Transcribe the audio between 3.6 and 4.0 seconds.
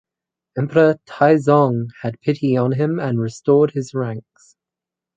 his